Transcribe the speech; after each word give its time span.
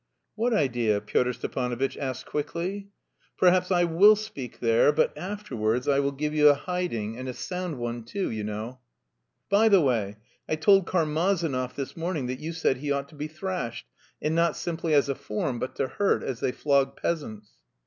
"What 0.33 0.51
idea?" 0.51 0.99
Pyotr 0.99 1.31
Stepanovitch 1.31 1.95
asked 1.95 2.25
quickly. 2.25 2.89
"Perhaps 3.37 3.69
I 3.69 3.83
will 3.83 4.15
speak 4.15 4.59
there, 4.59 4.91
but 4.91 5.15
afterwards 5.15 5.87
I 5.87 5.99
will 5.99 6.11
give 6.11 6.33
you 6.33 6.49
a 6.49 6.55
hiding 6.55 7.19
and 7.19 7.29
a 7.29 7.33
sound 7.35 7.77
one 7.77 8.03
too, 8.03 8.31
you 8.31 8.43
know." 8.43 8.79
"By 9.47 9.69
the 9.69 9.79
way, 9.81 10.17
I 10.49 10.55
told 10.55 10.87
Karmazinov 10.87 11.75
this 11.75 11.95
morning 11.95 12.25
that 12.25 12.39
you 12.39 12.51
said 12.51 12.77
he 12.77 12.91
ought 12.91 13.09
to 13.09 13.15
be 13.15 13.27
thrashed, 13.27 13.85
and 14.19 14.33
not 14.33 14.57
simply 14.57 14.95
as 14.95 15.07
a 15.07 15.13
form 15.13 15.59
but 15.59 15.75
to 15.75 15.87
hurt, 15.87 16.23
as 16.23 16.39
they 16.39 16.51
flog 16.51 16.99
peasants." 16.99 17.51